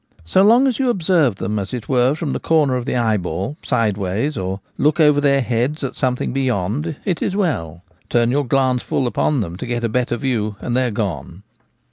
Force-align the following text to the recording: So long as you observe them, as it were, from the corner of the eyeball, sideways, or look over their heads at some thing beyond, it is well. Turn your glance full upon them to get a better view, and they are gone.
So 0.25 0.41
long 0.41 0.65
as 0.65 0.79
you 0.79 0.89
observe 0.89 1.35
them, 1.35 1.59
as 1.59 1.75
it 1.75 1.87
were, 1.87 2.15
from 2.15 2.33
the 2.33 2.39
corner 2.39 2.75
of 2.75 2.85
the 2.85 2.95
eyeball, 2.95 3.55
sideways, 3.63 4.35
or 4.35 4.59
look 4.79 4.99
over 4.99 5.21
their 5.21 5.41
heads 5.41 5.83
at 5.83 5.95
some 5.95 6.15
thing 6.15 6.31
beyond, 6.33 6.95
it 7.05 7.21
is 7.21 7.35
well. 7.35 7.83
Turn 8.09 8.31
your 8.31 8.47
glance 8.47 8.81
full 8.81 9.05
upon 9.05 9.41
them 9.41 9.57
to 9.57 9.67
get 9.67 9.83
a 9.83 9.89
better 9.89 10.17
view, 10.17 10.55
and 10.59 10.75
they 10.75 10.87
are 10.87 10.89
gone. 10.89 11.43